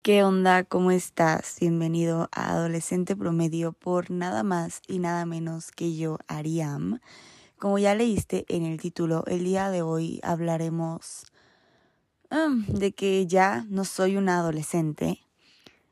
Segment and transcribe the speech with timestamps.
[0.00, 0.62] ¿Qué onda?
[0.62, 1.56] ¿Cómo estás?
[1.60, 7.00] Bienvenido a Adolescente Promedio por nada más y nada menos que yo, Ariam.
[7.58, 11.26] Como ya leíste en el título, el día de hoy hablaremos
[12.30, 15.18] um, de que ya no soy una adolescente.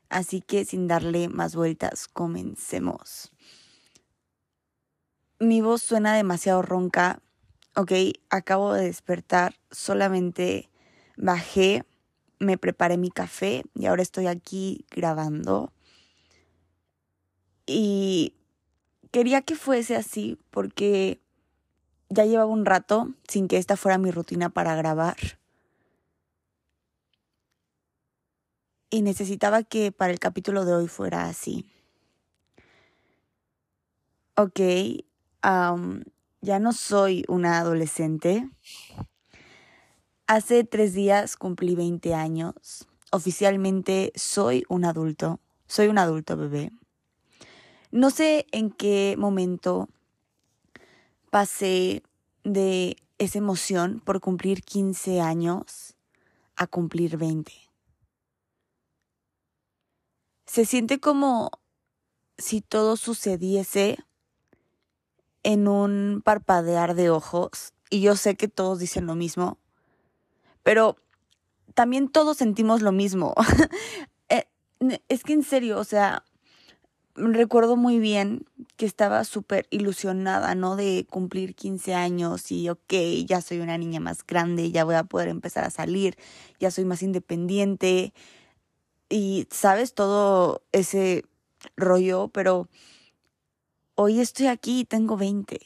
[0.09, 3.33] Así que sin darle más vueltas, comencemos.
[5.41, 7.21] Mi voz suena demasiado ronca.
[7.75, 7.93] Ok,
[8.31, 10.71] acabo de despertar, solamente
[11.17, 11.85] bajé
[12.39, 15.73] me preparé mi café y ahora estoy aquí grabando.
[17.67, 18.35] Y
[19.11, 21.21] quería que fuese así porque
[22.09, 25.17] ya llevaba un rato sin que esta fuera mi rutina para grabar.
[28.89, 31.69] Y necesitaba que para el capítulo de hoy fuera así.
[34.37, 34.61] Ok,
[35.43, 38.49] ya no soy una adolescente.
[40.29, 42.89] Hace tres días cumplí 20 años.
[43.13, 45.39] Oficialmente soy un adulto.
[45.69, 46.73] Soy un adulto bebé.
[47.93, 49.89] No sé en qué momento
[51.31, 52.03] pasé
[52.43, 55.95] de esa emoción por cumplir 15 años
[56.57, 57.53] a cumplir 20.
[60.47, 61.53] Se siente como
[62.37, 63.97] si todo sucediese
[65.45, 67.75] en un parpadear de ojos.
[67.91, 69.59] Y yo sé que todos dicen lo mismo,
[70.67, 70.97] pero
[71.75, 73.35] también todos sentimos lo mismo.
[74.29, 76.25] Eh, es que en serio, o sea,
[77.15, 78.45] recuerdo muy bien
[78.77, 80.75] que estaba súper ilusionada, ¿no?
[80.75, 82.93] De cumplir 15 años y, ok,
[83.25, 86.19] ya soy una niña más grande, ya voy a poder empezar a salir,
[86.59, 88.13] ya soy más independiente
[89.09, 89.95] y, ¿sabes?
[89.95, 91.25] Todo ese
[91.77, 92.69] rollo, pero
[93.95, 95.61] hoy estoy aquí y tengo 20.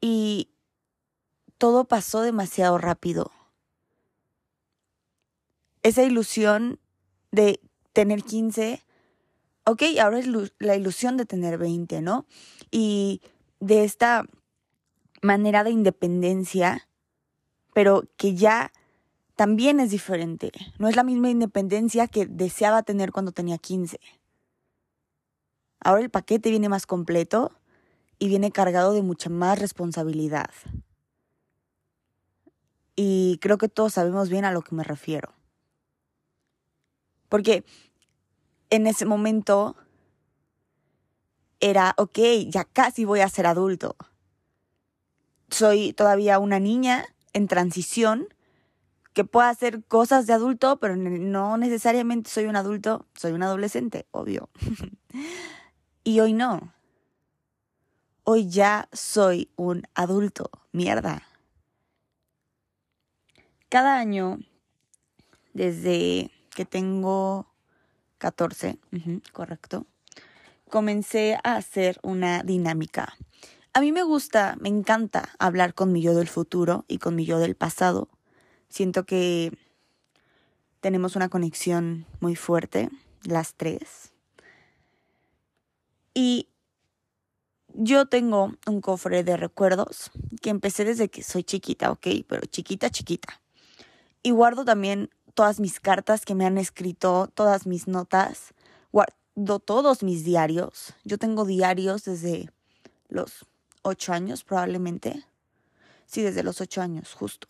[0.00, 0.53] Y
[1.64, 3.32] todo pasó demasiado rápido.
[5.82, 6.78] Esa ilusión
[7.32, 7.58] de
[7.94, 8.82] tener 15,
[9.64, 12.26] ok, ahora es la ilusión de tener 20, ¿no?
[12.70, 13.22] Y
[13.60, 14.26] de esta
[15.22, 16.86] manera de independencia,
[17.72, 18.70] pero que ya
[19.34, 20.52] también es diferente.
[20.78, 23.98] No es la misma independencia que deseaba tener cuando tenía 15.
[25.80, 27.52] Ahora el paquete viene más completo
[28.18, 30.50] y viene cargado de mucha más responsabilidad.
[32.96, 35.32] Y creo que todos sabemos bien a lo que me refiero.
[37.28, 37.64] Porque
[38.70, 39.76] en ese momento
[41.60, 42.18] era, ok,
[42.48, 43.96] ya casi voy a ser adulto.
[45.48, 48.28] Soy todavía una niña en transición
[49.14, 54.06] que puede hacer cosas de adulto, pero no necesariamente soy un adulto, soy un adolescente,
[54.10, 54.50] obvio.
[56.04, 56.74] y hoy no.
[58.24, 61.22] Hoy ya soy un adulto, mierda.
[63.74, 64.38] Cada año,
[65.52, 67.52] desde que tengo
[68.18, 68.78] 14,
[69.32, 69.84] correcto,
[70.70, 73.16] comencé a hacer una dinámica.
[73.72, 77.24] A mí me gusta, me encanta hablar con mi yo del futuro y con mi
[77.26, 78.08] yo del pasado.
[78.68, 79.50] Siento que
[80.78, 82.90] tenemos una conexión muy fuerte,
[83.24, 84.12] las tres.
[86.14, 86.46] Y
[87.72, 92.88] yo tengo un cofre de recuerdos que empecé desde que soy chiquita, ok, pero chiquita,
[92.88, 93.40] chiquita.
[94.26, 98.54] Y guardo también todas mis cartas que me han escrito, todas mis notas.
[98.90, 100.94] Guardo todos mis diarios.
[101.04, 102.50] Yo tengo diarios desde
[103.08, 103.46] los
[103.82, 105.26] ocho años probablemente.
[106.06, 107.48] Sí, desde los ocho años, justo.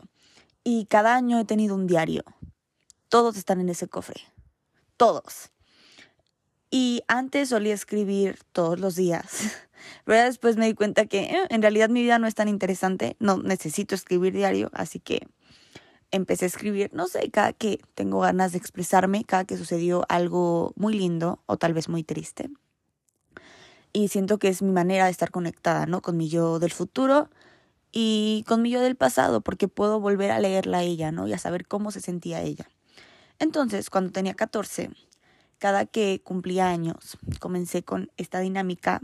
[0.64, 2.24] Y cada año he tenido un diario.
[3.08, 4.20] Todos están en ese cofre.
[4.96, 5.52] Todos.
[6.72, 9.42] Y antes solía escribir todos los días.
[10.04, 13.16] Pero después me di cuenta que eh, en realidad mi vida no es tan interesante.
[13.20, 14.72] No necesito escribir diario.
[14.72, 15.28] Así que
[16.14, 20.72] empecé a escribir, no sé, cada que tengo ganas de expresarme, cada que sucedió algo
[20.76, 22.50] muy lindo o tal vez muy triste.
[23.92, 26.02] Y siento que es mi manera de estar conectada, ¿no?
[26.02, 27.30] Con mi yo del futuro
[27.90, 31.26] y con mi yo del pasado, porque puedo volver a leerla a ella, ¿no?
[31.26, 32.68] Y a saber cómo se sentía ella.
[33.40, 34.90] Entonces, cuando tenía 14,
[35.58, 39.00] cada que cumplía años, comencé con esta dinámica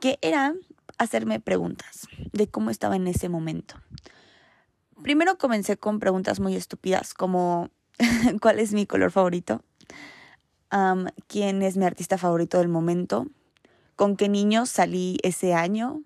[0.00, 0.54] que era
[0.96, 3.74] hacerme preguntas de cómo estaba en ese momento.
[5.02, 7.70] Primero comencé con preguntas muy estúpidas como
[8.40, 9.62] ¿cuál es mi color favorito?
[11.26, 13.26] ¿Quién es mi artista favorito del momento?
[13.96, 16.02] ¿Con qué niños salí ese año?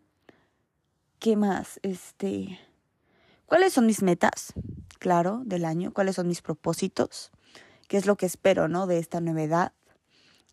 [1.18, 1.80] ¿Qué más?
[1.82, 2.58] Este,
[3.46, 4.54] ¿cuáles son mis metas?
[4.98, 5.92] Claro, del año.
[5.92, 7.30] ¿Cuáles son mis propósitos?
[7.88, 9.72] ¿Qué es lo que espero, no, de esta novedad?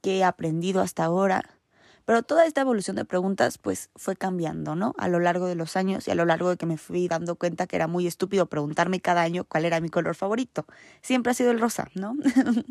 [0.02, 1.61] ¿Qué he aprendido hasta ahora?
[2.06, 4.94] Pero toda esta evolución de preguntas pues fue cambiando, ¿no?
[4.98, 7.36] A lo largo de los años y a lo largo de que me fui dando
[7.36, 10.66] cuenta que era muy estúpido preguntarme cada año cuál era mi color favorito.
[11.02, 12.16] Siempre ha sido el rosa, ¿no?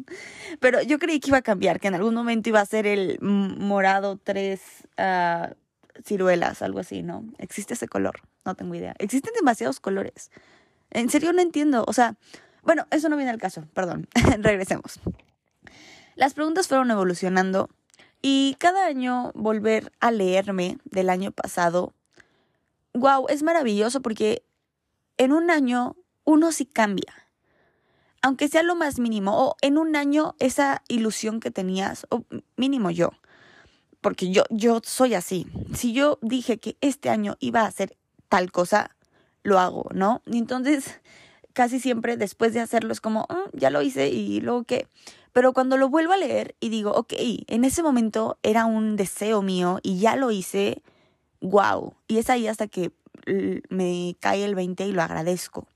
[0.60, 3.18] Pero yo creí que iba a cambiar, que en algún momento iba a ser el
[3.20, 4.60] morado tres
[4.98, 5.54] uh,
[6.04, 7.24] ciruelas, algo así, ¿no?
[7.38, 8.20] ¿Existe ese color?
[8.44, 8.94] No tengo idea.
[8.98, 10.30] Existen demasiados colores.
[10.90, 11.84] En serio no entiendo.
[11.86, 12.16] O sea,
[12.62, 14.08] bueno, eso no viene al caso, perdón.
[14.38, 15.00] Regresemos.
[16.16, 17.70] Las preguntas fueron evolucionando
[18.22, 21.94] y cada año volver a leerme del año pasado,
[22.92, 24.42] wow, es maravilloso porque
[25.16, 27.14] en un año uno sí cambia.
[28.22, 32.24] Aunque sea lo más mínimo, o en un año esa ilusión que tenías, o
[32.56, 33.12] mínimo yo,
[34.02, 35.46] porque yo, yo soy así.
[35.74, 37.96] Si yo dije que este año iba a hacer
[38.28, 38.94] tal cosa,
[39.42, 40.20] lo hago, ¿no?
[40.26, 41.00] Y entonces
[41.52, 44.86] casi siempre después de hacerlo es como, mm, ya lo hice y luego qué.
[45.32, 49.42] Pero cuando lo vuelvo a leer y digo, ok, en ese momento era un deseo
[49.42, 50.82] mío y ya lo hice,
[51.40, 51.94] wow.
[52.08, 52.92] Y es ahí hasta que
[53.68, 55.66] me cae el 20 y lo agradezco.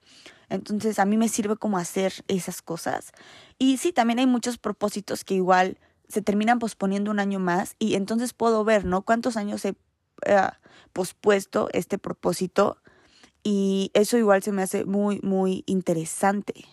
[0.48, 3.12] Entonces a mí me sirve como hacer esas cosas.
[3.58, 5.78] Y sí, también hay muchos propósitos que igual
[6.08, 9.02] se terminan posponiendo un año más y entonces puedo ver, ¿no?
[9.02, 9.74] Cuántos años he
[10.26, 10.48] eh,
[10.92, 12.78] pospuesto este propósito
[13.42, 16.66] y eso igual se me hace muy, muy interesante.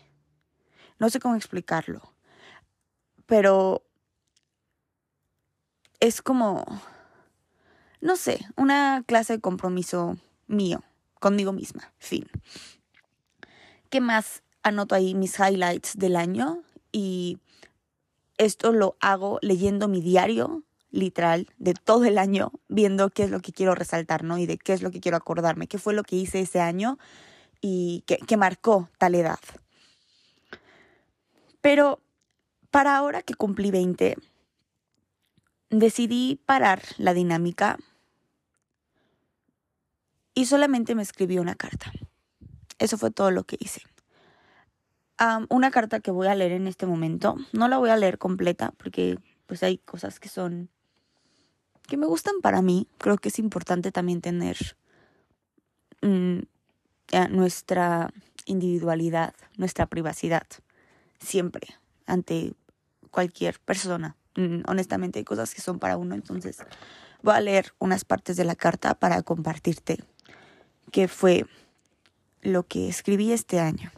[1.00, 2.11] No sé cómo explicarlo
[3.31, 3.81] pero
[6.01, 6.66] es como,
[8.01, 10.18] no sé, una clase de compromiso
[10.48, 10.83] mío,
[11.22, 12.28] conmigo misma, fin.
[13.89, 14.44] ¿Qué más?
[14.63, 16.62] Anoto ahí mis highlights del año
[16.92, 17.38] y
[18.38, 23.39] esto lo hago leyendo mi diario, literal, de todo el año, viendo qué es lo
[23.39, 24.39] que quiero resaltar, ¿no?
[24.39, 27.00] Y de qué es lo que quiero acordarme, qué fue lo que hice ese año
[27.62, 29.39] y que, marcó tal edad.
[31.62, 32.01] Pero
[32.71, 34.18] para ahora que cumplí 20,
[35.69, 37.77] decidí parar la dinámica
[40.33, 41.91] y solamente me escribí una carta.
[42.79, 43.81] Eso fue todo lo que hice.
[45.50, 47.35] una carta que voy a leer en este momento.
[47.53, 50.69] No la voy a leer completa porque pues hay cosas que son
[51.88, 52.88] que me gustan para mí.
[52.97, 54.57] Creo que es importante también tener
[56.01, 56.39] mm,
[57.29, 58.12] nuestra
[58.45, 60.47] individualidad, nuestra privacidad,
[61.19, 61.67] siempre,
[62.06, 62.53] ante
[63.12, 64.16] cualquier persona.
[64.36, 66.58] Mm, honestamente hay cosas que son para uno, entonces
[67.22, 70.04] voy a leer unas partes de la carta para compartirte
[70.92, 71.46] qué fue
[72.42, 73.92] lo que escribí este año.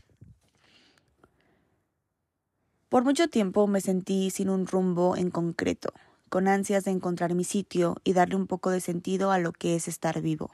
[2.90, 5.94] Por mucho tiempo me sentí sin un rumbo en concreto,
[6.30, 9.76] con ansias de encontrar mi sitio y darle un poco de sentido a lo que
[9.76, 10.52] es estar vivo.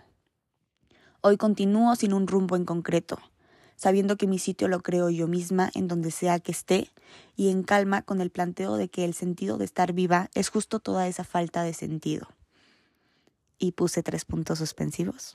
[1.22, 3.20] Hoy continúo sin un rumbo en concreto,
[3.80, 6.92] sabiendo que mi sitio lo creo yo misma en donde sea que esté,
[7.38, 10.82] y en calma con el planteo de que el sentido de estar viva es justo
[10.82, 12.28] toda esa falta de sentido.
[13.58, 15.34] Y puse tres puntos suspensivos.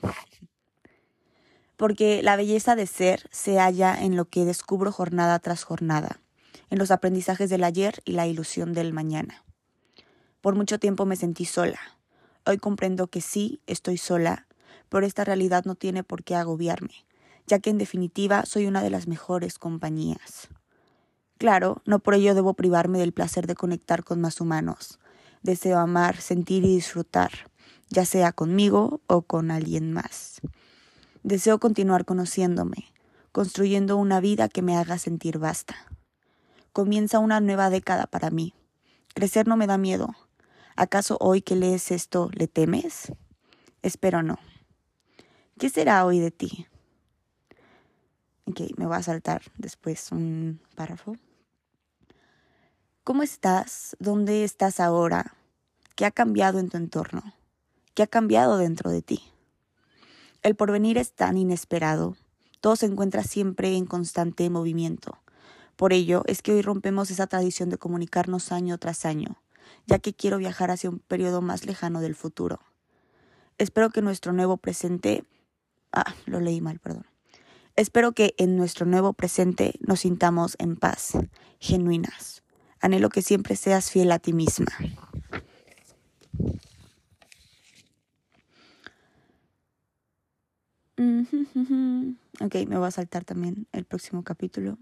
[1.75, 6.21] Porque la belleza de ser se halla en lo que descubro jornada tras jornada,
[6.69, 9.43] en los aprendizajes del ayer y la ilusión del mañana.
[10.41, 11.79] Por mucho tiempo me sentí sola.
[12.45, 14.45] Hoy comprendo que sí, estoy sola,
[14.89, 17.05] pero esta realidad no tiene por qué agobiarme
[17.47, 20.49] ya que en definitiva soy una de las mejores compañías.
[21.37, 24.99] Claro, no por ello debo privarme del placer de conectar con más humanos.
[25.43, 27.31] Deseo amar, sentir y disfrutar,
[27.89, 30.41] ya sea conmigo o con alguien más.
[31.23, 32.93] Deseo continuar conociéndome,
[33.31, 35.75] construyendo una vida que me haga sentir basta.
[36.71, 38.53] Comienza una nueva década para mí.
[39.13, 40.15] Crecer no me da miedo.
[40.75, 43.13] ¿Acaso hoy que lees esto le temes?
[43.81, 44.39] Espero no.
[45.57, 46.67] ¿Qué será hoy de ti?
[48.47, 51.15] Ok, me voy a saltar después un párrafo.
[53.03, 53.97] ¿Cómo estás?
[53.99, 55.33] ¿Dónde estás ahora?
[55.95, 57.23] ¿Qué ha cambiado en tu entorno?
[57.95, 59.23] ¿Qué ha cambiado dentro de ti?
[60.43, 62.17] El porvenir es tan inesperado.
[62.61, 65.17] Todo se encuentra siempre en constante movimiento.
[65.75, 69.41] Por ello es que hoy rompemos esa tradición de comunicarnos año tras año,
[69.87, 72.59] ya que quiero viajar hacia un periodo más lejano del futuro.
[73.57, 75.25] Espero que nuestro nuevo presente...
[75.91, 77.05] Ah, lo leí mal, perdón.
[77.75, 81.11] Espero que en nuestro nuevo presente nos sintamos en paz,
[81.59, 82.41] genuinas.
[82.79, 84.71] Anhelo que siempre seas fiel a ti misma.
[92.39, 94.77] Ok, me voy a saltar también el próximo capítulo.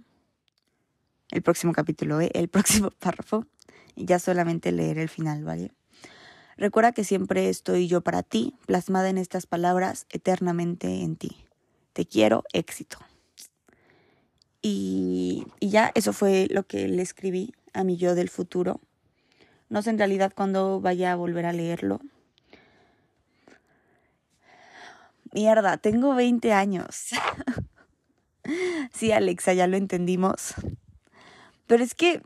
[1.31, 2.29] El próximo capítulo, ¿eh?
[2.35, 3.47] el próximo párrafo.
[3.95, 5.71] Y ya solamente leer el final, ¿vale?
[6.57, 11.42] Recuerda que siempre estoy yo para ti, plasmada en estas palabras, eternamente en ti
[11.93, 12.97] te quiero, éxito.
[14.61, 18.79] Y, y, ya eso fue lo que le escribí a mi yo del futuro.
[19.69, 21.99] No sé en realidad cuándo vaya a volver a leerlo.
[25.33, 27.07] Mierda, tengo 20 años.
[28.93, 30.53] sí, Alexa, ya lo entendimos.
[31.65, 32.21] Pero es que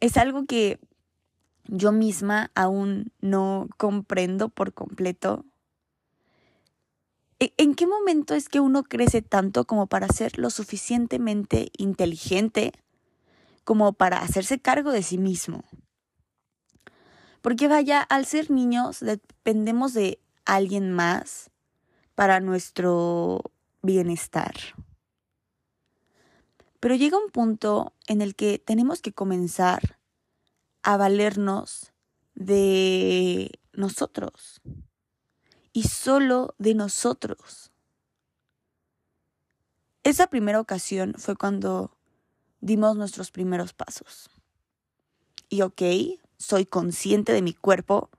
[0.00, 0.80] es algo que
[1.66, 5.44] yo misma aún no comprendo por completo.
[7.42, 12.72] ¿E-, ¿En qué momento es que uno crece tanto como para ser lo suficientemente inteligente
[13.64, 15.64] como para hacerse cargo de sí mismo?
[17.40, 21.50] Porque vaya, al ser niños dependemos de alguien más
[22.14, 23.42] para nuestro
[23.82, 24.54] bienestar.
[26.78, 29.98] Pero llega un punto en el que tenemos que comenzar
[30.84, 31.92] a valernos
[32.36, 34.62] de nosotros
[35.72, 37.72] y solo de nosotros.
[40.04, 41.96] Esa primera ocasión fue cuando
[42.60, 44.30] dimos nuestros primeros pasos.
[45.48, 45.82] Y ok,
[46.38, 48.10] soy consciente de mi cuerpo,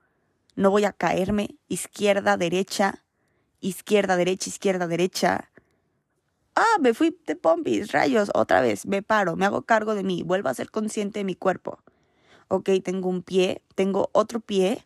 [0.55, 3.03] no voy a caerme izquierda, derecha,
[3.60, 5.50] izquierda, derecha, izquierda, derecha.
[6.55, 10.24] Ah, me fui de pompis, rayos, otra vez, me paro, me hago cargo de mí,
[10.24, 11.79] vuelvo a ser consciente de mi cuerpo.
[12.48, 14.86] Ok, tengo un pie, tengo otro pie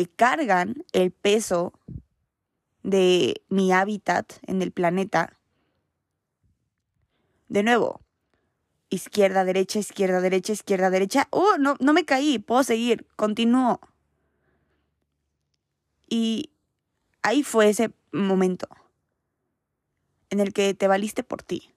[0.00, 1.74] que cargan el peso
[2.82, 5.38] de mi hábitat en el planeta.
[7.48, 8.00] De nuevo,
[8.88, 11.28] izquierda, derecha, izquierda, derecha, izquierda, derecha.
[11.28, 13.78] Oh, no, no me caí, puedo seguir, continúo.
[16.08, 16.48] Y
[17.20, 18.68] ahí fue ese momento
[20.30, 21.74] en el que te valiste por ti.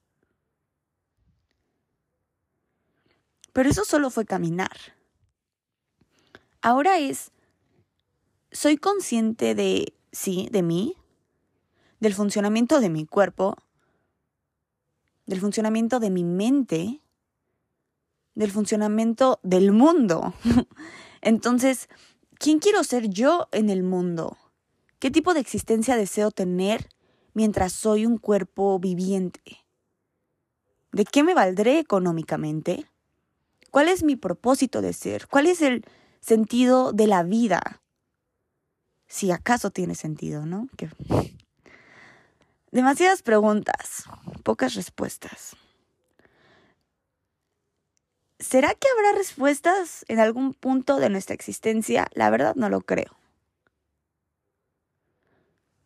[3.51, 4.77] Pero eso solo fue caminar.
[6.61, 7.32] Ahora es,
[8.53, 10.95] soy consciente de, sí, de mí,
[11.99, 13.57] del funcionamiento de mi cuerpo,
[15.25, 17.01] del funcionamiento de mi mente,
[18.35, 20.33] del funcionamiento del mundo.
[21.21, 21.89] Entonces,
[22.37, 24.37] ¿quién quiero ser yo en el mundo?
[24.99, 26.89] ¿Qué tipo de existencia deseo tener
[27.33, 29.65] mientras soy un cuerpo viviente?
[30.91, 32.85] ¿De qué me valdré económicamente?
[33.71, 35.27] ¿Cuál es mi propósito de ser?
[35.27, 35.83] ¿Cuál es el
[36.19, 37.82] sentido de la vida?
[39.07, 40.69] Si acaso tiene sentido, ¿no?
[42.71, 44.05] Demasiadas preguntas,
[44.43, 45.55] pocas respuestas.
[48.39, 52.07] ¿Será que habrá respuestas en algún punto de nuestra existencia?
[52.13, 53.15] La verdad no lo creo.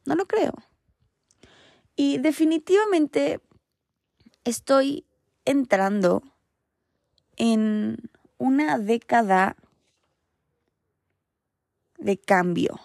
[0.06, 0.54] No lo creo.
[1.96, 3.42] Y definitivamente
[4.44, 5.06] estoy
[5.46, 6.24] entrando
[7.36, 9.56] en una década
[11.98, 12.80] de cambio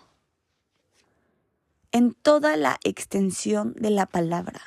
[1.92, 4.60] en toda la extensión de la palabra.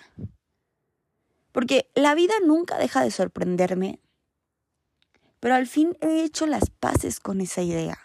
[1.51, 3.99] Porque la vida nunca deja de sorprenderme
[5.45, 7.99] pero al fin he hecho las paces con esa idea.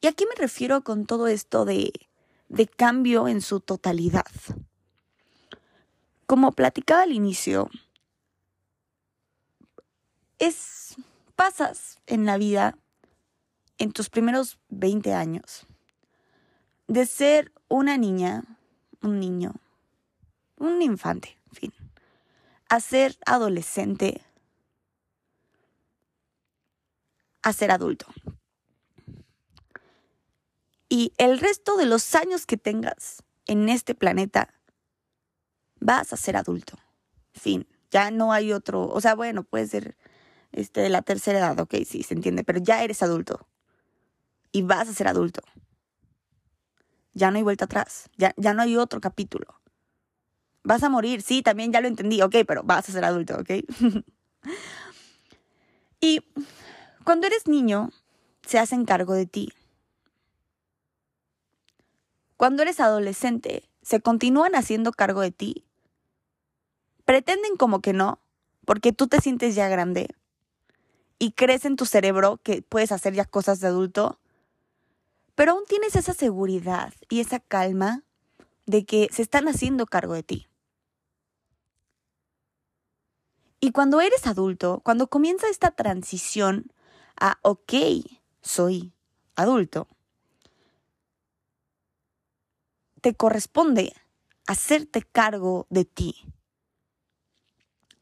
[0.00, 1.92] ¿Y a qué me refiero con todo esto de,
[2.48, 4.26] de cambio en su totalidad?
[6.26, 7.70] Como platicaba al inicio,
[10.40, 10.96] es
[11.36, 12.76] pasas en la vida
[13.78, 15.64] en tus primeros 20 años
[16.86, 18.44] de ser una niña,
[19.02, 19.54] un niño,
[20.56, 21.72] un infante, en fin,
[22.68, 24.22] a ser adolescente,
[27.42, 28.06] a ser adulto.
[30.88, 34.52] Y el resto de los años que tengas en este planeta,
[35.80, 36.78] vas a ser adulto.
[37.32, 37.66] Fin.
[37.90, 39.96] Ya no hay otro, o sea, bueno, puede ser
[40.52, 43.46] este, de la tercera edad, ok, sí, se entiende, pero ya eres adulto.
[44.50, 45.42] Y vas a ser adulto.
[47.12, 48.10] Ya no hay vuelta atrás.
[48.16, 49.46] Ya, ya no hay otro capítulo.
[50.64, 53.50] Vas a morir, sí, también ya lo entendí, ok, pero vas a ser adulto, ok.
[56.00, 56.20] y
[57.04, 57.90] cuando eres niño,
[58.46, 59.52] se hacen cargo de ti.
[62.36, 65.64] Cuando eres adolescente, se continúan haciendo cargo de ti.
[67.04, 68.20] Pretenden como que no,
[68.64, 70.08] porque tú te sientes ya grande
[71.22, 74.18] y crees en tu cerebro que puedes hacer ya cosas de adulto,
[75.34, 78.04] pero aún tienes esa seguridad y esa calma
[78.66, 80.48] de que se están haciendo cargo de ti.
[83.60, 86.72] Y cuando eres adulto, cuando comienza esta transición
[87.20, 87.72] a, ok,
[88.42, 88.92] soy
[89.36, 89.88] adulto,
[93.00, 93.92] te corresponde
[94.46, 96.14] hacerte cargo de ti.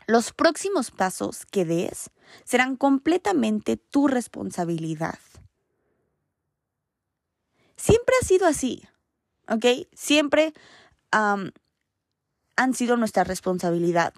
[0.07, 2.11] Los próximos pasos que des
[2.45, 5.19] serán completamente tu responsabilidad.
[7.81, 8.83] Siempre ha sido así,
[9.49, 9.65] ¿ok?
[9.95, 10.53] Siempre
[11.11, 11.53] han
[12.75, 14.13] sido nuestra responsabilidad.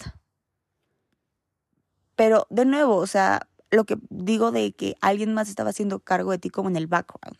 [2.17, 6.33] Pero de nuevo, o sea, lo que digo de que alguien más estaba haciendo cargo
[6.33, 7.39] de ti como en el background.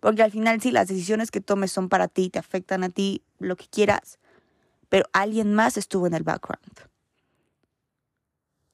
[0.00, 3.22] Porque al final sí, las decisiones que tomes son para ti, te afectan a ti,
[3.38, 4.18] lo que quieras,
[4.88, 6.80] pero alguien más estuvo en el background.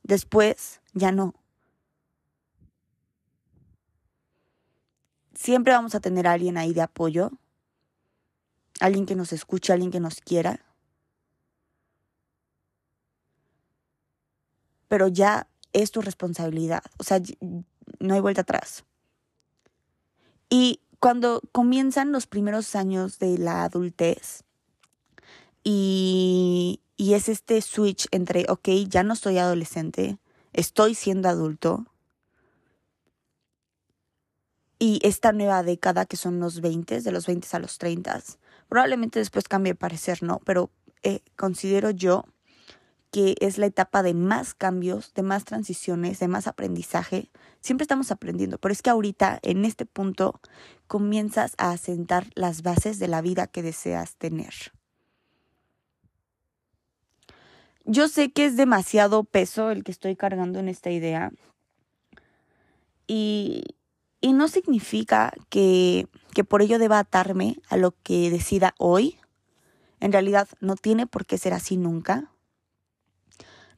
[0.04, 1.34] Después, ya no.
[5.42, 7.32] Siempre vamos a tener a alguien ahí de apoyo,
[8.78, 10.60] alguien que nos escuche, alguien que nos quiera.
[14.86, 17.20] Pero ya es tu responsabilidad, o sea,
[17.98, 18.84] no hay vuelta atrás.
[20.48, 24.44] Y cuando comienzan los primeros años de la adultez
[25.64, 30.18] y, y es este switch entre, ok, ya no soy adolescente,
[30.52, 31.91] estoy siendo adulto,
[34.82, 38.20] y esta nueva década que son los 20, de los 20 a los 30,
[38.68, 40.40] probablemente después cambie de parecer, ¿no?
[40.44, 40.70] Pero
[41.04, 42.24] eh, considero yo
[43.12, 47.30] que es la etapa de más cambios, de más transiciones, de más aprendizaje.
[47.60, 50.40] Siempre estamos aprendiendo, pero es que ahorita, en este punto,
[50.88, 54.52] comienzas a asentar las bases de la vida que deseas tener.
[57.84, 61.30] Yo sé que es demasiado peso el que estoy cargando en esta idea.
[63.06, 63.62] Y,
[64.22, 69.18] y no significa que, que por ello deba atarme a lo que decida hoy.
[70.00, 72.30] En realidad no tiene por qué ser así nunca.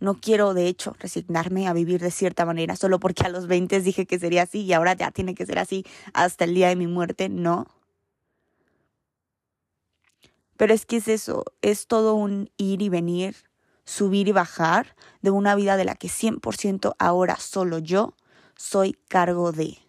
[0.00, 3.80] No quiero, de hecho, resignarme a vivir de cierta manera solo porque a los 20
[3.80, 6.76] dije que sería así y ahora ya tiene que ser así hasta el día de
[6.76, 7.30] mi muerte.
[7.30, 7.66] No.
[10.58, 13.34] Pero es que es eso, es todo un ir y venir,
[13.84, 18.14] subir y bajar de una vida de la que 100% ahora solo yo
[18.56, 19.83] soy cargo de.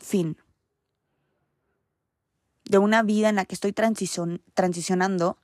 [0.00, 0.36] Fin.
[2.64, 5.38] De una vida en la que estoy transicionando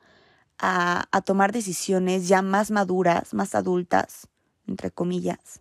[0.59, 4.29] a, a tomar decisiones ya más maduras, más adultas,
[4.67, 5.61] entre comillas,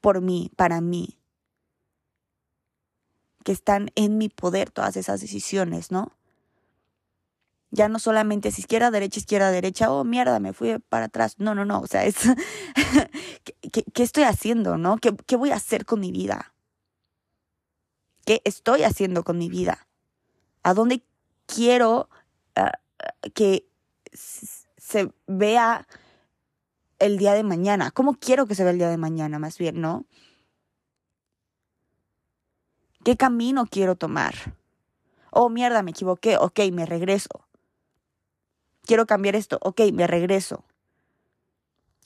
[0.00, 1.18] por mí, para mí,
[3.44, 6.12] que están en mi poder todas esas decisiones, ¿no?
[7.70, 11.36] Ya no solamente si izquierda, derecha, izquierda, derecha, oh mierda, me fui para atrás.
[11.38, 12.16] No, no, no, o sea, es,
[13.72, 14.96] ¿qué, qué, estoy haciendo, no?
[14.98, 16.55] ¿Qué, ¿Qué voy a hacer con mi vida?
[18.26, 19.88] ¿Qué estoy haciendo con mi vida?
[20.62, 21.02] ¿A dónde
[21.46, 22.10] quiero
[22.56, 23.66] uh, que
[24.12, 25.86] se vea
[26.98, 27.90] el día de mañana.
[27.90, 30.06] ¿Cómo quiero que se vea el día de mañana, más bien, no?
[33.04, 34.34] ¿Qué camino quiero tomar?
[35.30, 36.36] Oh, mierda, me equivoqué.
[36.38, 37.46] Ok, me regreso.
[38.82, 39.58] Quiero cambiar esto.
[39.62, 40.64] Ok, me regreso.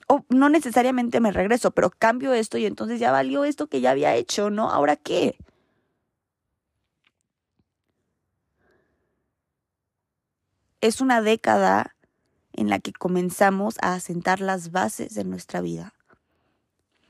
[0.09, 3.93] O no necesariamente me regreso, pero cambio esto y entonces ya valió esto que ya
[3.93, 4.71] había hecho, ¿no?
[4.71, 5.39] ¿Ahora qué?
[10.81, 11.97] Es una década
[12.53, 15.95] en la que comenzamos a asentar las bases de nuestra vida.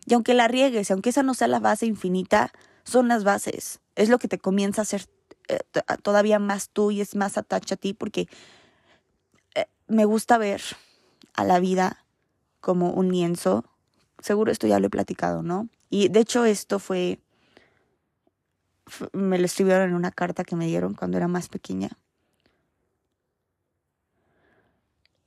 [0.06, 2.52] Y aunque la riegues, aunque esa no sea la base infinita,
[2.84, 3.80] son las bases.
[3.94, 5.06] Es lo que te comienza a hacer
[5.48, 5.60] eh,
[6.02, 8.28] todavía más tú y es más atacha a ti porque
[9.54, 10.62] eh, me gusta ver
[11.34, 12.04] a la vida
[12.60, 13.64] como un lienzo.
[14.20, 15.68] Seguro esto ya lo he platicado, ¿no?
[15.88, 17.20] Y de hecho esto fue,
[19.12, 21.90] me lo escribieron en una carta que me dieron cuando era más pequeña.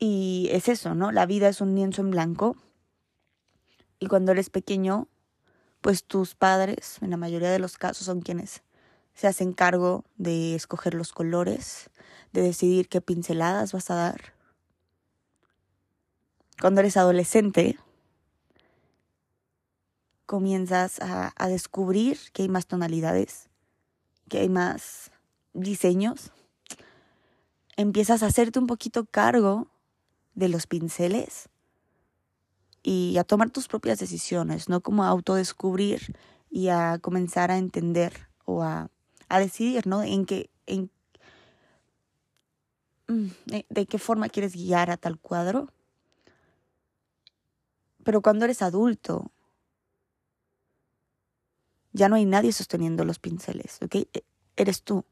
[0.05, 1.13] Y es eso, ¿no?
[1.13, 2.57] La vida es un lienzo en blanco.
[3.99, 5.07] Y cuando eres pequeño,
[5.79, 8.63] pues tus padres, en la mayoría de los casos, son quienes
[9.13, 11.89] se hacen cargo de escoger los colores,
[12.33, 14.33] de decidir qué pinceladas vas a dar.
[16.59, 17.79] Cuando eres adolescente,
[20.25, 23.47] comienzas a, a descubrir que hay más tonalidades,
[24.27, 25.11] que hay más
[25.53, 26.31] diseños.
[27.77, 29.69] Empiezas a hacerte un poquito cargo
[30.35, 31.49] de los pinceles
[32.81, 36.15] y a tomar tus propias decisiones, no como a autodescubrir
[36.49, 38.89] y a comenzar a entender o a,
[39.29, 40.03] a decidir, ¿no?
[40.03, 40.91] En qué, en,
[43.07, 43.27] mm,
[43.69, 45.69] de qué forma quieres guiar a tal cuadro.
[48.03, 49.31] Pero cuando eres adulto,
[51.93, 53.95] ya no hay nadie sosteniendo los pinceles, ¿ok?
[53.95, 54.23] E,
[54.57, 55.05] eres tú.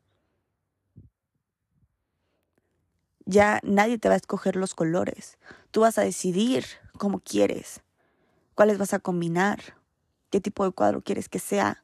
[3.31, 5.37] Ya nadie te va a escoger los colores.
[5.71, 6.65] Tú vas a decidir
[6.97, 7.81] cómo quieres,
[8.55, 9.59] cuáles vas a combinar,
[10.29, 11.83] qué tipo de cuadro quieres que sea.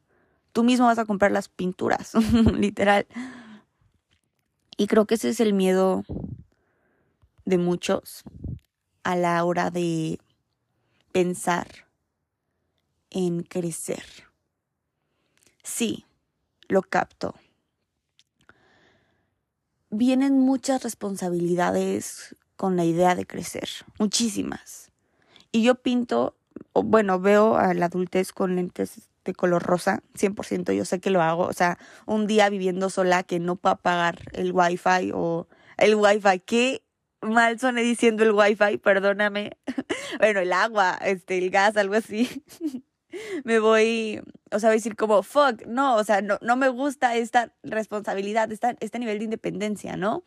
[0.52, 2.14] Tú mismo vas a comprar las pinturas,
[2.54, 3.08] literal.
[4.76, 6.04] Y creo que ese es el miedo
[7.46, 8.24] de muchos
[9.04, 10.20] a la hora de
[11.14, 11.68] pensar
[13.10, 14.04] en crecer.
[15.64, 16.06] Sí,
[16.68, 17.34] lo capto
[19.90, 23.70] vienen muchas responsabilidades con la idea de crecer,
[24.00, 24.92] muchísimas.
[25.52, 26.36] Y yo pinto,
[26.74, 31.22] bueno, veo a la adultez con lentes de color rosa, 100% yo sé que lo
[31.22, 35.48] hago, o sea, un día viviendo sola que no pueda pagar el wifi o
[35.78, 36.84] el wifi, qué
[37.22, 39.58] mal soné diciendo el wifi, perdóname,
[40.20, 42.44] bueno, el agua, este, el gas, algo así,
[43.44, 46.70] me voy, o sea, voy a decir como, fuck, no, o sea, no, no me
[46.70, 50.24] gusta esta responsabilidad, esta, este nivel de independencia, ¿no?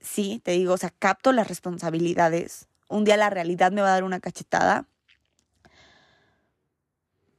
[0.00, 3.92] Sí, te digo, o sea, capto las responsabilidades, un día la realidad me va a
[3.92, 4.86] dar una cachetada,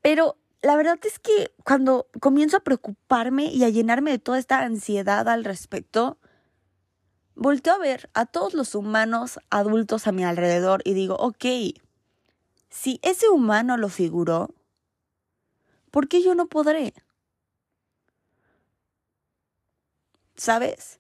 [0.02, 4.60] pero la verdad es que cuando comienzo a preocuparme y a llenarme de toda esta
[4.62, 6.18] ansiedad al respecto,
[7.36, 11.46] volteo a ver a todos los humanos adultos a mi alrededor y digo, ok,
[12.72, 14.56] si ese humano lo figuró,
[15.92, 16.94] ¿por qué yo no podré?
[20.36, 21.00] ¿Sabes?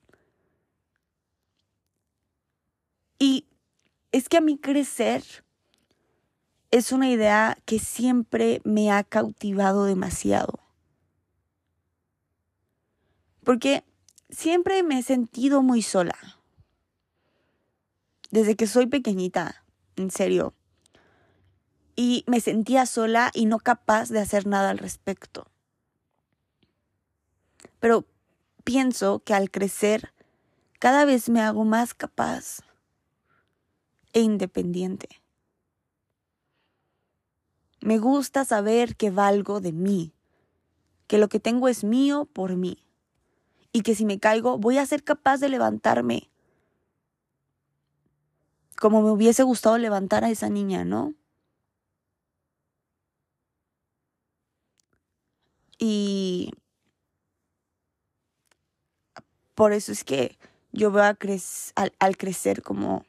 [3.17, 3.47] Y
[4.11, 5.23] es que a mí crecer
[6.71, 10.59] es una idea que siempre me ha cautivado demasiado.
[13.43, 13.83] Porque
[14.29, 16.17] siempre me he sentido muy sola.
[18.29, 20.53] Desde que soy pequeñita, en serio.
[21.95, 25.47] Y me sentía sola y no capaz de hacer nada al respecto.
[27.79, 28.05] Pero
[28.63, 30.13] pienso que al crecer,
[30.79, 32.61] cada vez me hago más capaz
[34.13, 35.21] e independiente.
[37.81, 40.13] Me gusta saber que valgo de mí,
[41.07, 42.85] que lo que tengo es mío por mí,
[43.73, 46.29] y que si me caigo voy a ser capaz de levantarme,
[48.79, 51.13] como me hubiese gustado levantar a esa niña, ¿no?
[55.83, 56.51] Y
[59.55, 60.37] por eso es que
[60.71, 63.03] yo veo al, al crecer como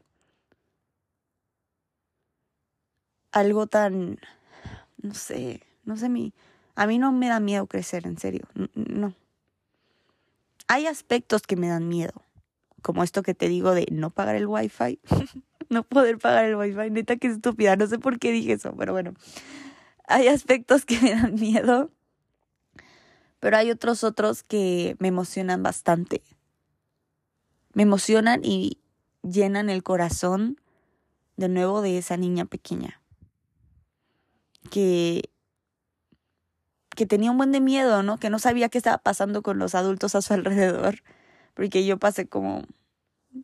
[3.32, 4.18] algo tan
[5.02, 6.32] no sé, no sé, mi,
[6.76, 9.14] a mí no me da miedo crecer, en serio, no.
[10.68, 12.14] Hay aspectos que me dan miedo,
[12.80, 15.00] como esto que te digo de no pagar el wifi,
[15.68, 18.92] no poder pagar el wifi, neta que estúpida, no sé por qué dije eso, pero
[18.92, 19.12] bueno,
[20.06, 21.90] hay aspectos que me dan miedo,
[23.42, 26.22] pero hay otros otros que me emocionan bastante.
[27.74, 28.78] Me emocionan y
[29.24, 30.60] llenan el corazón
[31.36, 33.02] de nuevo de esa niña pequeña
[34.70, 35.28] que,
[36.94, 38.16] que tenía un buen de miedo, ¿no?
[38.16, 41.02] Que no sabía qué estaba pasando con los adultos a su alrededor,
[41.54, 42.62] porque yo pasé como,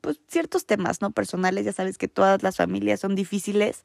[0.00, 1.10] pues, ciertos temas, ¿no?
[1.10, 3.84] Personales, ya sabes que todas las familias son difíciles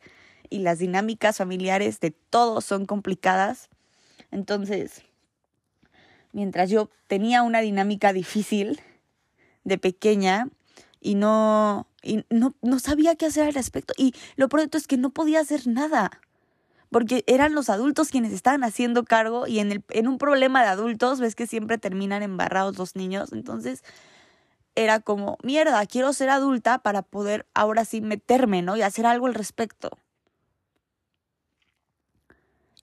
[0.51, 3.71] y las dinámicas familiares de todos son complicadas.
[4.29, 5.03] Entonces,
[6.33, 8.81] mientras yo tenía una dinámica difícil
[9.63, 10.49] de pequeña
[10.99, 14.97] y no, y no, no sabía qué hacer al respecto, y lo pronto es que
[14.97, 16.11] no podía hacer nada
[16.93, 20.67] porque eran los adultos quienes estaban haciendo cargo y en, el, en un problema de
[20.67, 23.83] adultos ves que siempre terminan embarrados los niños, entonces
[24.75, 28.77] era como, mierda, quiero ser adulta para poder ahora sí meterme, ¿no?
[28.77, 29.97] Y hacer algo al respecto.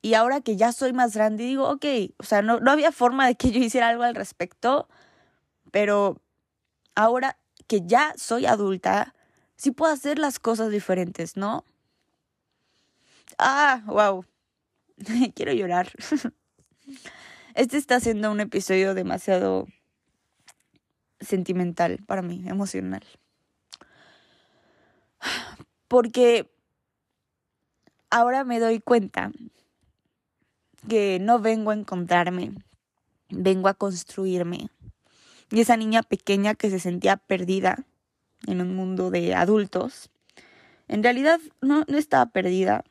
[0.02, 1.84] Y ahora que ya soy más grande, digo, ok,
[2.18, 4.88] o sea, no, no había forma de que yo hiciera algo al respecto,
[5.72, 6.22] pero
[6.94, 9.14] ahora que ya soy adulta,
[9.56, 11.64] sí puedo hacer las cosas diferentes, ¿no?
[13.38, 14.24] Ah, wow.
[15.34, 15.92] Quiero llorar.
[17.54, 19.66] Este está siendo un episodio demasiado
[21.20, 23.04] sentimental para mí, emocional.
[25.88, 26.48] Porque
[28.08, 29.32] ahora me doy cuenta
[30.88, 32.52] que no vengo a encontrarme,
[33.28, 34.70] vengo a construirme.
[35.50, 37.84] Y esa niña pequeña que se sentía perdida
[38.46, 40.10] en un mundo de adultos,
[40.88, 42.84] en realidad no, no estaba perdida,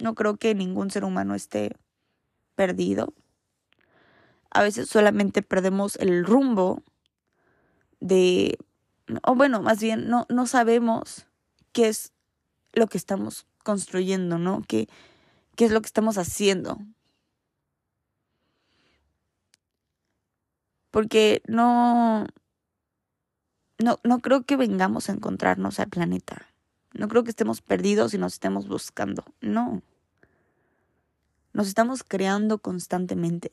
[0.00, 1.76] no creo que ningún ser humano esté
[2.54, 3.12] perdido.
[4.50, 6.82] A veces solamente perdemos el rumbo
[8.00, 8.58] de,
[9.22, 11.26] o bueno, más bien no, no sabemos
[11.72, 12.12] qué es
[12.72, 14.62] lo que estamos construyendo, ¿no?
[14.66, 14.88] ¿Qué,
[15.56, 16.78] qué es lo que estamos haciendo?
[20.94, 22.24] Porque no,
[23.80, 26.46] no, no creo que vengamos a encontrarnos al planeta.
[26.92, 29.24] No creo que estemos perdidos y nos estemos buscando.
[29.40, 29.82] No.
[31.52, 33.50] Nos estamos creando constantemente.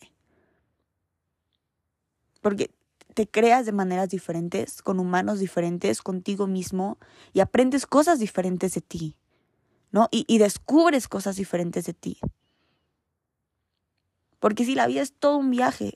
[2.41, 2.69] Porque
[3.15, 6.99] te creas de maneras diferentes, con humanos diferentes, contigo mismo,
[7.33, 9.15] y aprendes cosas diferentes de ti,
[9.89, 10.09] ¿no?
[10.11, 12.19] Y, y descubres cosas diferentes de ti.
[14.39, 15.95] Porque si la vida es todo un viaje,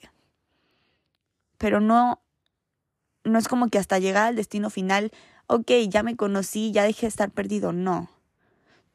[1.58, 2.22] pero no,
[3.24, 5.12] no es como que hasta llegar al destino final
[5.46, 7.72] ok, ya me conocí, ya dejé de estar perdido.
[7.72, 8.10] No.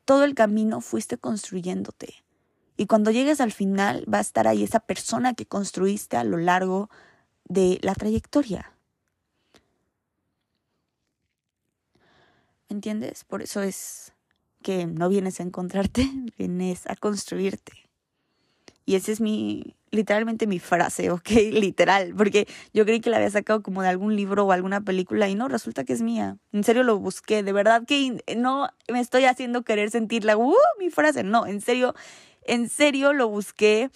[0.06, 2.24] Todo el camino fuiste construyéndote
[2.76, 6.38] Y cuando llegues al final va a estar ahí esa persona que construiste a lo
[6.38, 6.90] largo
[7.46, 8.74] de la trayectoria.
[12.70, 13.24] ¿Entiendes?
[13.26, 14.14] Por eso es
[14.64, 17.74] que no vienes a encontrarte, vienes a construirte.
[18.86, 21.30] Y esa es mi, literalmente mi frase, ¿ok?
[21.52, 25.30] Literal, porque yo creí que la había sacado como de algún libro o alguna película
[25.30, 26.38] y no, resulta que es mía.
[26.52, 30.90] En serio lo busqué, de verdad que no me estoy haciendo querer sentirla, uh, mi
[30.90, 31.94] frase, no, en serio,
[32.44, 33.92] en serio lo busqué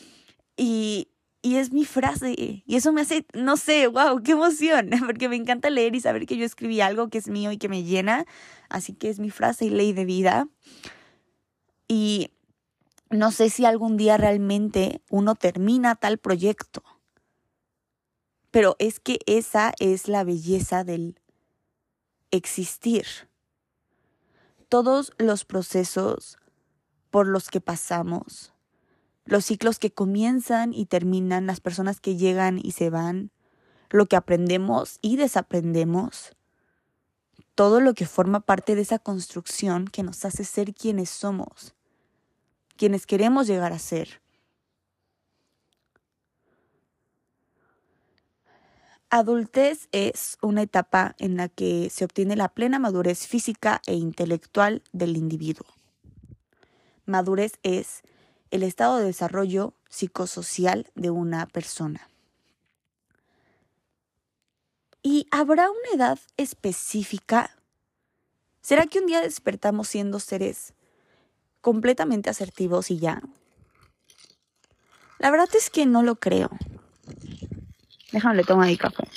[0.58, 1.10] y,
[1.42, 2.34] y es mi frase.
[2.38, 6.26] Y eso me hace, no sé, wow, qué emoción, porque me encanta leer y saber
[6.26, 8.26] que yo escribí algo que es mío y que me llena.
[8.70, 10.48] Así que es mi frase y ley de vida.
[11.88, 12.32] Y
[13.16, 16.84] no sé si algún día realmente uno termina tal proyecto.
[18.52, 21.20] Pero es que esa es la belleza del
[22.32, 23.06] existir.
[24.70, 26.38] Todos los procesos
[27.12, 28.54] por los que pasamos,
[29.26, 33.32] los ciclos que comienzan y terminan, las personas que llegan y se van,
[33.90, 36.36] lo que aprendemos y desaprendemos,
[37.54, 41.76] todo lo que forma parte de esa construcción que nos hace ser quienes somos
[42.78, 44.22] quienes queremos llegar a ser.
[49.10, 54.84] Adultez es una etapa en la que se obtiene la plena madurez física e intelectual
[54.92, 55.68] del individuo.
[57.06, 58.02] Madurez es
[58.52, 62.10] el estado de desarrollo psicosocial de una persona.
[65.02, 67.56] ¿Y habrá una edad específica?
[68.62, 70.74] ¿Será que un día despertamos siendo seres
[71.66, 73.24] completamente asertivos y ya.
[75.18, 76.52] La verdad es que no lo creo.
[78.12, 79.08] Déjame tomar mi café.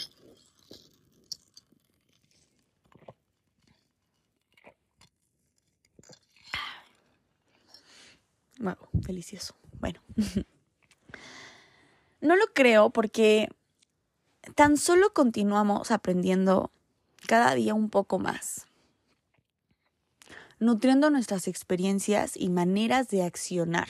[8.61, 9.55] Wow, delicioso.
[9.79, 10.01] Bueno.
[12.23, 13.51] no lo creo porque
[14.55, 16.71] tan solo continuamos aprendiendo
[17.27, 18.68] cada día un poco más
[20.59, 23.89] nutriendo nuestras experiencias y maneras de accionar.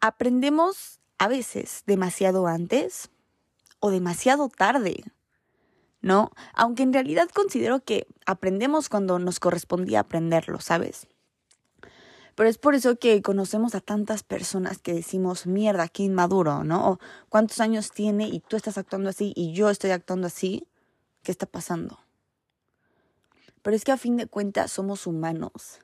[0.00, 3.10] Aprendemos a veces demasiado antes
[3.80, 5.04] o demasiado tarde,
[6.00, 6.30] ¿no?
[6.54, 11.06] Aunque en realidad considero que aprendemos cuando nos correspondía aprenderlo, ¿sabes?
[12.34, 16.90] Pero es por eso que conocemos a tantas personas que decimos, mierda, qué inmaduro, ¿no?
[16.90, 20.66] O cuántos años tiene y tú estás actuando así y yo estoy actuando así.
[21.22, 22.03] ¿Qué está pasando?
[23.64, 25.80] Pero es que a fin de cuentas somos humanos.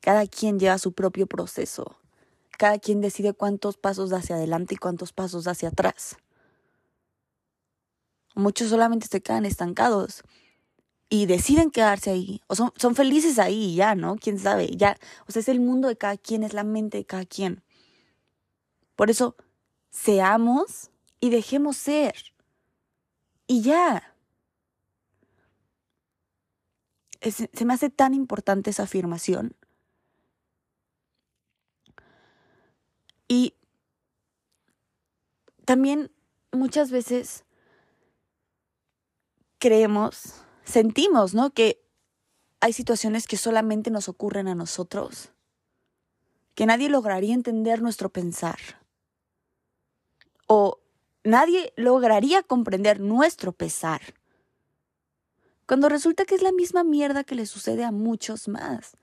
[0.00, 1.96] Cada quien lleva su propio proceso.
[2.56, 6.16] Cada quien decide cuántos pasos da hacia adelante y cuántos pasos da hacia atrás.
[8.36, 10.22] Muchos solamente se quedan estancados
[11.08, 12.40] y deciden quedarse ahí.
[12.46, 14.14] O son, son felices ahí ya, ¿no?
[14.14, 14.68] Quién sabe.
[14.76, 17.64] Ya, o sea, es el mundo de cada quien, es la mente de cada quien.
[18.94, 19.34] Por eso,
[19.90, 22.14] seamos y dejemos ser.
[23.48, 24.11] Y ya.
[27.30, 29.54] Se me hace tan importante esa afirmación.
[33.28, 33.54] Y
[35.64, 36.10] también
[36.50, 37.44] muchas veces
[39.58, 41.50] creemos, sentimos, ¿no?
[41.50, 41.82] Que
[42.60, 45.30] hay situaciones que solamente nos ocurren a nosotros,
[46.54, 48.58] que nadie lograría entender nuestro pensar,
[50.46, 50.78] o
[51.24, 54.00] nadie lograría comprender nuestro pesar.
[55.66, 58.96] Cuando resulta que es la misma mierda que le sucede a muchos más.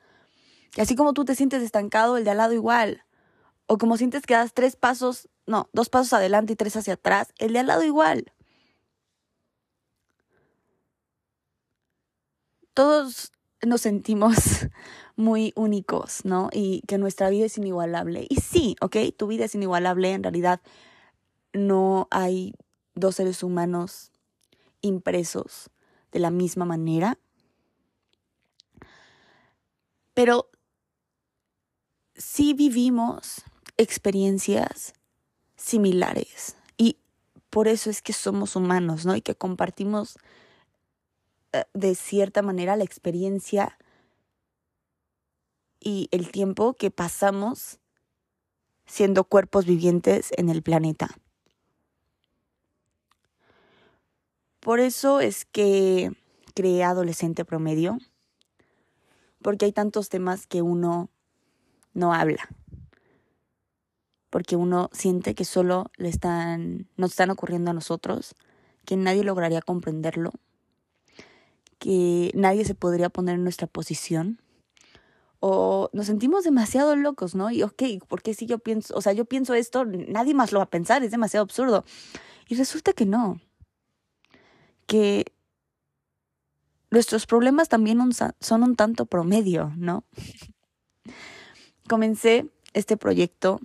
[0.76, 3.04] Y así como tú te sientes estancado, el de al lado igual.
[3.66, 7.34] O como sientes que das tres pasos, no, dos pasos adelante y tres hacia atrás,
[7.38, 8.34] el de al lado igual.
[12.74, 14.36] Todos nos sentimos
[15.16, 16.50] muy únicos, ¿no?
[16.52, 18.26] Y que nuestra vida es inigualable.
[18.30, 18.98] Y sí, ¿ok?
[19.18, 20.12] Tu vida es inigualable.
[20.12, 20.62] En realidad
[21.54, 22.54] no hay
[22.96, 24.12] dos seres humanos
[24.82, 25.70] impresos
[26.12, 27.18] de la misma manera.
[30.14, 30.50] Pero
[32.16, 33.44] sí vivimos
[33.78, 34.94] experiencias
[35.56, 36.98] similares y
[37.50, 39.16] por eso es que somos humanos, ¿no?
[39.16, 40.18] Y que compartimos
[41.54, 43.78] eh, de cierta manera la experiencia
[45.80, 47.80] y el tiempo que pasamos
[48.86, 51.10] siendo cuerpos vivientes en el planeta.
[54.60, 56.12] Por eso es que
[56.54, 57.98] creé Adolescente Promedio,
[59.42, 61.10] porque hay tantos temas que uno
[61.94, 62.50] no habla,
[64.30, 68.36] porque uno siente que solo le están, nos están ocurriendo a nosotros,
[68.86, 70.32] que nadie lograría comprenderlo,
[71.78, 74.42] que nadie se podría poner en nuestra posición,
[75.40, 77.50] o nos sentimos demasiado locos, ¿no?
[77.50, 80.66] Y ok, porque si yo pienso, o sea, yo pienso esto, nadie más lo va
[80.66, 81.86] a pensar, es demasiado absurdo.
[82.50, 83.40] Y resulta que no,
[84.90, 85.32] que
[86.90, 88.00] nuestros problemas también
[88.40, 90.04] son un tanto promedio, ¿no?
[91.88, 93.60] Comencé este proyecto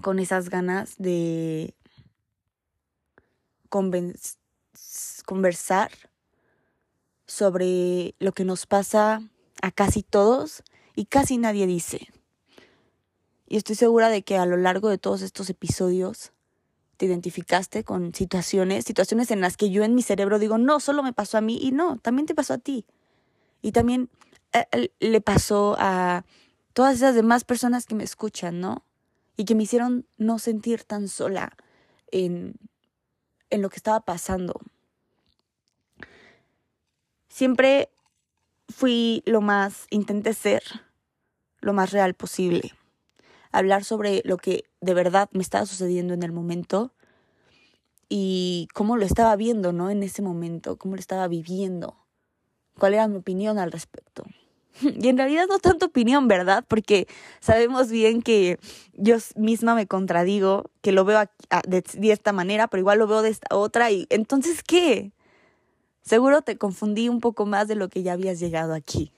[0.00, 1.74] con esas ganas de
[5.26, 5.90] conversar
[7.26, 9.20] sobre lo que nos pasa
[9.60, 10.62] a casi todos
[10.96, 12.08] y casi nadie dice.
[13.46, 16.32] Y estoy segura de que a lo largo de todos estos episodios
[17.00, 21.02] te identificaste con situaciones, situaciones en las que yo en mi cerebro digo, no, solo
[21.02, 22.84] me pasó a mí y no, también te pasó a ti.
[23.62, 24.10] Y también
[24.52, 26.26] eh, le pasó a
[26.74, 28.84] todas esas demás personas que me escuchan, ¿no?
[29.38, 31.56] Y que me hicieron no sentir tan sola
[32.12, 32.56] en,
[33.48, 34.60] en lo que estaba pasando.
[37.30, 37.88] Siempre
[38.68, 40.62] fui lo más, intenté ser
[41.62, 42.74] lo más real posible
[43.52, 46.92] hablar sobre lo que de verdad me estaba sucediendo en el momento
[48.08, 49.90] y cómo lo estaba viendo, ¿no?
[49.90, 51.96] En ese momento, cómo lo estaba viviendo,
[52.78, 54.24] cuál era mi opinión al respecto.
[54.82, 56.64] Y en realidad no tanto opinión, ¿verdad?
[56.66, 57.06] Porque
[57.40, 58.58] sabemos bien que
[58.94, 61.20] yo misma me contradigo, que lo veo
[61.66, 63.90] de, de esta manera, pero igual lo veo de esta otra.
[63.90, 65.12] Y entonces, ¿qué?
[66.02, 69.12] Seguro te confundí un poco más de lo que ya habías llegado aquí.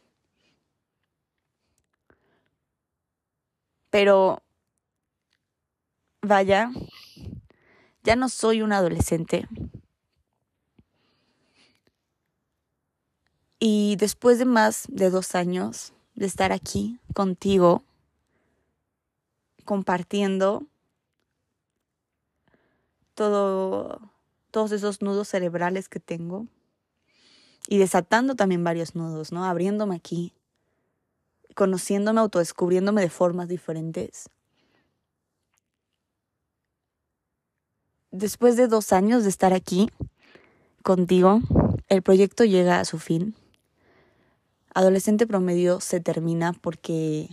[3.93, 4.43] Pero,
[6.23, 6.71] vaya,
[8.03, 9.47] ya no soy un adolescente.
[13.59, 17.85] Y después de más de dos años de estar aquí contigo,
[19.67, 20.65] compartiendo
[23.15, 24.01] todo,
[24.51, 26.47] todos esos nudos cerebrales que tengo
[27.69, 29.45] y desatando también varios nudos, ¿no?
[29.45, 30.33] Abriéndome aquí
[31.55, 34.29] conociéndome, autodescubriéndome de formas diferentes.
[38.11, 39.91] Después de dos años de estar aquí
[40.83, 41.41] contigo,
[41.89, 43.35] el proyecto llega a su fin.
[44.75, 47.29] Adolescente promedio se termina porque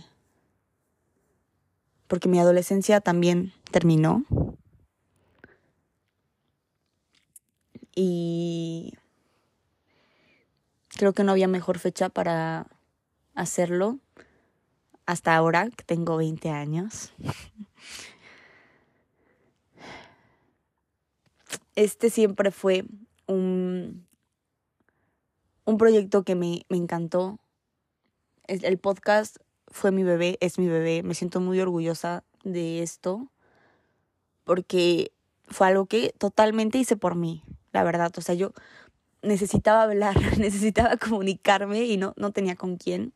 [2.06, 4.24] porque mi adolescencia también terminó.
[7.94, 8.94] Y
[10.88, 12.66] creo que no había mejor fecha para
[13.40, 13.98] hacerlo
[15.06, 17.12] hasta ahora, que tengo 20 años.
[21.74, 22.84] Este siempre fue
[23.26, 24.06] un,
[25.64, 27.38] un proyecto que me, me encantó.
[28.46, 31.02] El podcast fue mi bebé, es mi bebé.
[31.02, 33.30] Me siento muy orgullosa de esto
[34.44, 35.12] porque
[35.48, 38.12] fue algo que totalmente hice por mí, la verdad.
[38.16, 38.52] O sea, yo
[39.22, 43.12] necesitaba hablar, necesitaba comunicarme y no, no tenía con quién.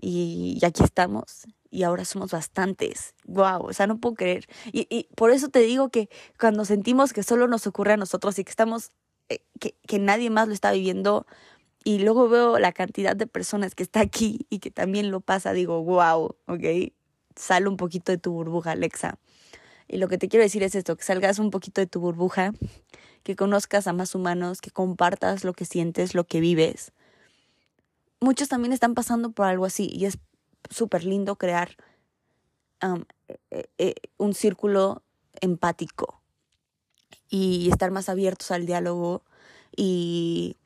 [0.00, 1.46] Y, aquí estamos.
[1.70, 3.14] Y ahora somos bastantes.
[3.24, 4.46] Wow, o sea, no puedo creer.
[4.72, 8.38] Y, y, por eso te digo que cuando sentimos que solo nos ocurre a nosotros
[8.38, 8.90] y que estamos,
[9.28, 11.26] eh, que, que nadie más lo está viviendo,
[11.84, 15.52] y luego veo la cantidad de personas que está aquí y que también lo pasa,
[15.52, 16.92] digo, wow, ok,
[17.36, 19.18] sal un poquito de tu burbuja, Alexa.
[19.94, 22.52] Y lo que te quiero decir es esto, que salgas un poquito de tu burbuja
[23.22, 26.90] que conozcas a más humanos, que compartas lo que sientes, lo que vives.
[28.18, 30.18] Muchos también están pasando por algo así y es
[30.68, 31.76] súper lindo crear
[33.52, 35.04] e, e, un círculo
[35.40, 36.20] empático
[37.30, 39.22] y estar más abiertos al diálogo
[39.76, 40.56] y,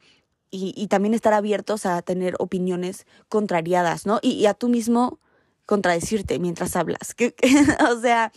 [0.51, 4.21] y, también estar abiertos a tener opiniones contrariadas, ¿no?
[4.23, 5.21] Y, a tú mismo
[5.67, 7.15] contradecirte mientras hablas.
[7.91, 8.33] o sea,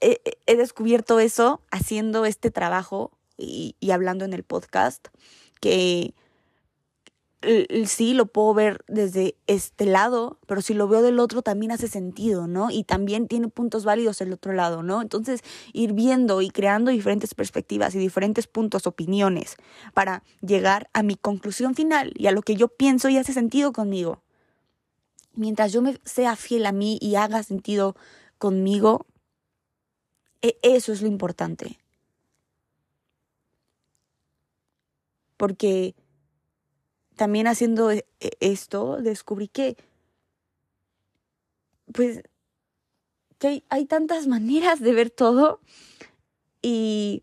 [0.00, 5.08] he, descubierto eso haciendo este trabajo y, hablando en el podcast,
[5.60, 6.14] que
[7.86, 11.88] sí lo puedo ver desde este lado, pero si lo veo del otro también hace
[11.88, 12.70] sentido, ¿no?
[12.70, 15.00] Y también tiene puntos válidos el otro lado, ¿no?
[15.00, 15.40] Entonces,
[15.72, 19.56] ir viendo y creando diferentes perspectivas y diferentes puntos, opiniones,
[19.94, 23.72] para llegar a mi conclusión final y a lo que yo pienso y hace sentido
[23.72, 24.20] conmigo.
[25.34, 27.96] Mientras yo me sea fiel a mí y haga sentido
[28.36, 29.06] conmigo,
[30.62, 31.78] eso es lo importante.
[35.40, 35.94] porque
[37.16, 39.74] también haciendo e, e, esto descubrí que,
[41.94, 42.22] pues,
[43.38, 45.62] que hay, tantas maneras de ver todo
[46.60, 47.22] y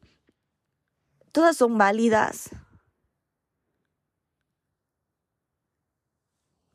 [1.31, 2.49] todas son válidas.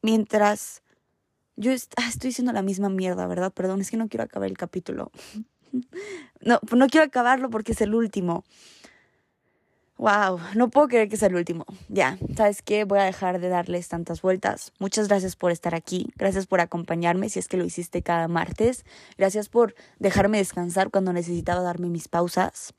[0.00, 0.84] Mientras
[1.56, 3.52] yo ah, estoy diciendo la misma mierda, ¿verdad?
[3.52, 5.10] Perdón, es que no quiero acabar el capítulo.
[6.44, 8.42] No, no quiero acabarlo porque es el último.
[10.02, 11.64] Wow, no puedo creer que sea el último.
[11.88, 12.82] Ya, ¿sabes qué?
[12.82, 14.72] Voy a dejar de darles tantas vueltas.
[14.80, 16.08] Muchas gracias por estar aquí.
[16.16, 18.84] Gracias por acompañarme si es que lo hiciste cada martes.
[19.16, 22.74] Gracias por dejarme descansar cuando necesitaba darme mis pausas.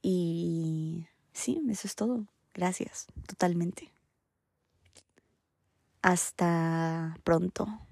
[0.00, 2.24] Y sí, eso es todo.
[2.54, 3.92] Gracias, totalmente.
[6.00, 7.87] Hasta pronto.